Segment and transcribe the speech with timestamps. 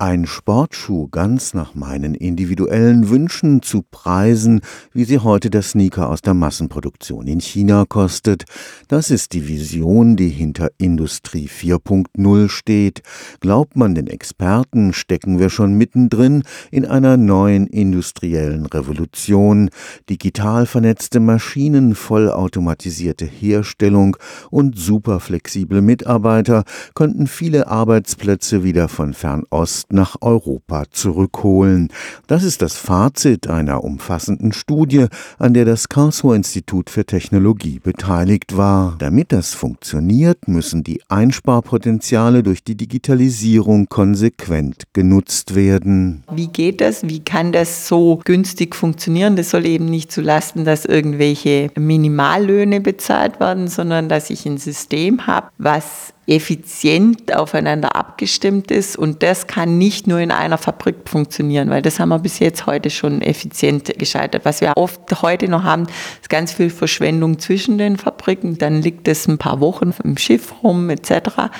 [0.00, 4.60] Ein Sportschuh ganz nach meinen individuellen Wünschen zu preisen,
[4.92, 8.44] wie sie heute der Sneaker aus der Massenproduktion in China kostet,
[8.86, 13.02] das ist die Vision, die hinter Industrie 4.0 steht.
[13.40, 19.68] Glaubt man den Experten, stecken wir schon mittendrin in einer neuen industriellen Revolution.
[20.08, 24.16] Digital vernetzte Maschinen, vollautomatisierte Herstellung
[24.50, 26.62] und superflexible Mitarbeiter
[26.94, 31.88] könnten viele Arbeitsplätze wieder von Fernost nach Europa zurückholen.
[32.26, 35.06] Das ist das Fazit einer umfassenden Studie,
[35.38, 38.96] an der das Karlsruher Institut für Technologie beteiligt war.
[38.98, 46.24] Damit das funktioniert, müssen die Einsparpotenziale durch die Digitalisierung konsequent genutzt werden.
[46.32, 47.08] Wie geht das?
[47.08, 49.36] Wie kann das so günstig funktionieren?
[49.36, 55.26] Das soll eben nicht zulasten, dass irgendwelche Minimallöhne bezahlt werden, sondern dass ich ein System
[55.26, 58.96] habe, was effizient aufeinander abgestimmt ist.
[58.96, 62.66] Und das kann nicht nur in einer Fabrik funktionieren, weil das haben wir bis jetzt
[62.66, 64.44] heute schon effizient gescheitert.
[64.44, 65.86] Was wir oft heute noch haben,
[66.20, 68.17] ist ganz viel Verschwendung zwischen den Fabriken.
[68.36, 71.12] Dann liegt es ein paar Wochen im Schiff rum etc.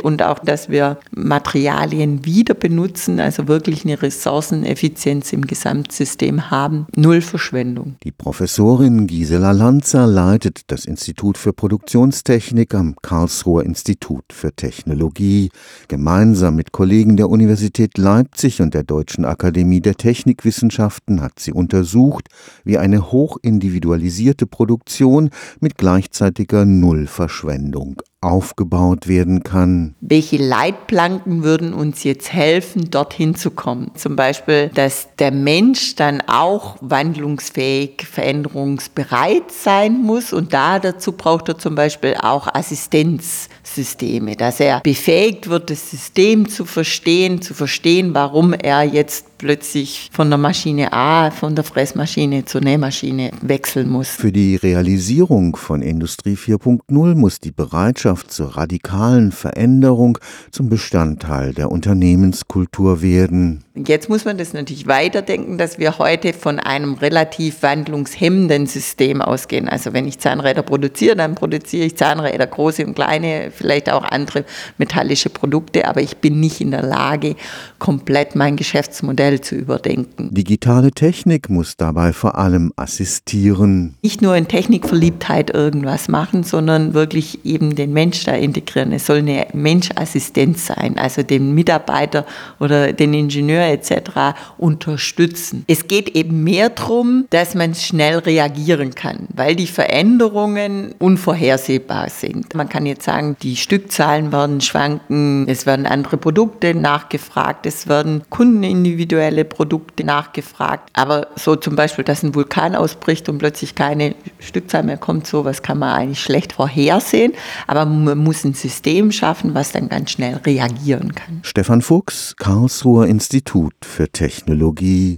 [0.02, 6.86] Und auch, dass wir Materialien wieder benutzen, also wirklich eine Ressourceneffizienz im Gesamtsystem haben.
[6.96, 7.96] Null Verschwendung.
[8.04, 15.50] Die Professorin Gisela Lanzer leitet das Institut für Produktionstechnik am Karlsruher Institut für Technologie.
[15.88, 22.28] Gemeinsam mit Kollegen der Universität Leipzig und der Deutschen Akademie der Technikwissenschaften hat sie untersucht,
[22.64, 25.30] wie eine hochindividualisierte Produktion
[25.60, 29.94] mit gleichzeitiger Nullverschwendung aufgebaut werden kann.
[30.00, 33.92] Welche Leitplanken würden uns jetzt helfen, dorthin zu kommen?
[33.94, 41.48] Zum Beispiel, dass der Mensch dann auch wandlungsfähig, veränderungsbereit sein muss und da dazu braucht
[41.48, 48.14] er zum Beispiel auch Assistenzsysteme, dass er befähigt wird, das System zu verstehen, zu verstehen,
[48.14, 54.08] warum er jetzt plötzlich von der Maschine A, von der Fressmaschine zur Nähmaschine wechseln muss.
[54.08, 60.18] Für die Realisierung von Industrie 4.0 muss die Bereitschaft zur radikalen Veränderung
[60.50, 63.64] zum Bestandteil der Unternehmenskultur werden.
[63.74, 69.68] Jetzt muss man das natürlich weiterdenken, dass wir heute von einem relativ wandlungshemmenden System ausgehen.
[69.68, 74.44] Also wenn ich Zahnräder produziere, dann produziere ich Zahnräder, große und kleine, vielleicht auch andere
[74.78, 77.36] metallische Produkte, aber ich bin nicht in der Lage,
[77.78, 80.28] komplett mein Geschäftsmodell Modell zu überdenken.
[80.32, 83.94] Digitale Technik muss dabei vor allem assistieren.
[84.02, 88.92] Nicht nur in Technikverliebtheit irgendwas machen, sondern wirklich eben den Mensch da integrieren.
[88.92, 92.24] Es soll eine Menschassistenz sein, also den Mitarbeiter
[92.58, 94.36] oder den Ingenieur etc.
[94.56, 95.64] unterstützen.
[95.66, 102.54] Es geht eben mehr darum, dass man schnell reagieren kann, weil die Veränderungen unvorhersehbar sind.
[102.54, 108.22] Man kann jetzt sagen, die Stückzahlen werden schwanken, es werden andere Produkte nachgefragt, es werden
[108.30, 110.90] Kunden individuell individuelle Produkte nachgefragt.
[110.94, 115.62] Aber so zum Beispiel, dass ein Vulkan ausbricht und plötzlich keine Stückzahl mehr kommt, sowas
[115.62, 117.32] kann man eigentlich schlecht vorhersehen.
[117.66, 121.40] Aber man muss ein System schaffen, was dann ganz schnell reagieren kann.
[121.42, 125.16] Stefan Fuchs, Karlsruher Institut für Technologie